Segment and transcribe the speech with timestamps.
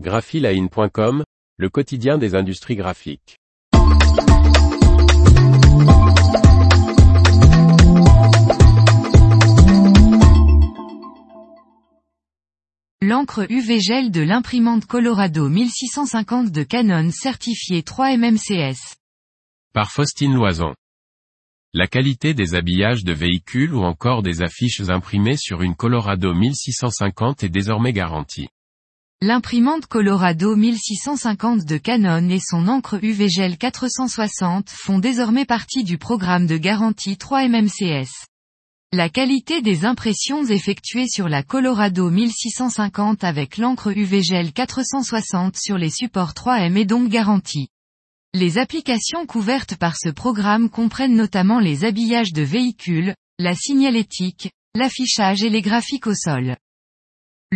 [0.00, 1.22] graphiline.com,
[1.56, 3.38] le quotidien des industries graphiques.
[13.00, 18.96] L'encre UV gel de l'imprimante Colorado 1650 de Canon certifiée 3 MMCS.
[19.72, 20.74] Par Faustine Loison.
[21.72, 27.44] La qualité des habillages de véhicules ou encore des affiches imprimées sur une Colorado 1650
[27.44, 28.48] est désormais garantie.
[29.20, 35.96] L'imprimante Colorado 1650 de Canon et son encre UV Gel 460 font désormais partie du
[35.96, 38.10] programme de garantie 3 MMCS.
[38.92, 45.78] La qualité des impressions effectuées sur la Colorado 1650 avec l'encre UV Gel 460 sur
[45.78, 47.68] les supports 3M est donc garantie.
[48.34, 55.42] Les applications couvertes par ce programme comprennent notamment les habillages de véhicules, la signalétique, l'affichage
[55.42, 56.56] et les graphiques au sol.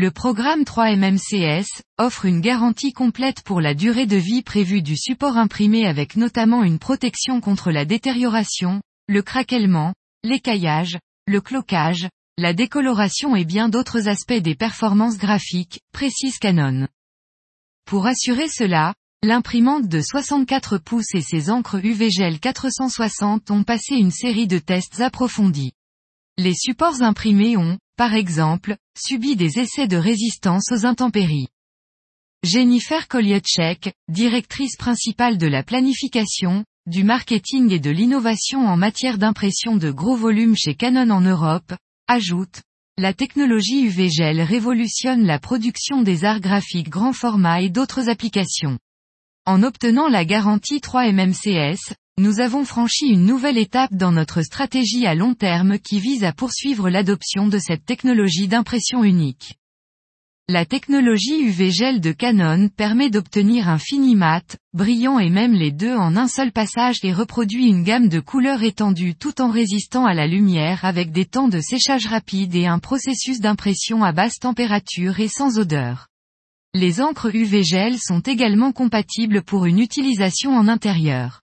[0.00, 1.66] Le programme 3MMCS
[1.98, 6.62] offre une garantie complète pour la durée de vie prévue du support imprimé avec notamment
[6.62, 14.06] une protection contre la détérioration, le craquellement, l'écaillage, le cloquage, la décoloration et bien d'autres
[14.06, 16.86] aspects des performances graphiques, précise Canon.
[17.84, 18.94] Pour assurer cela,
[19.24, 24.60] L'imprimante de 64 pouces et ses encres UV Gel 460 ont passé une série de
[24.60, 25.72] tests approfondis.
[26.40, 31.48] Les supports imprimés ont, par exemple, subi des essais de résistance aux intempéries.
[32.44, 39.74] Jennifer Kolyotchek, directrice principale de la planification, du marketing et de l'innovation en matière d'impression
[39.74, 41.74] de gros volumes chez Canon en Europe,
[42.06, 42.62] ajoute,
[42.96, 48.78] la technologie UV Gel révolutionne la production des arts graphiques grand format et d'autres applications.
[49.44, 55.06] En obtenant la garantie 3 MMCS, nous avons franchi une nouvelle étape dans notre stratégie
[55.06, 59.54] à long terme qui vise à poursuivre l'adoption de cette technologie d'impression unique.
[60.48, 65.70] La technologie UV gel de Canon permet d'obtenir un fini mat, brillant et même les
[65.70, 70.04] deux en un seul passage et reproduit une gamme de couleurs étendue tout en résistant
[70.04, 74.40] à la lumière avec des temps de séchage rapide et un processus d'impression à basse
[74.40, 76.08] température et sans odeur.
[76.74, 81.42] Les encres UV gel sont également compatibles pour une utilisation en intérieur.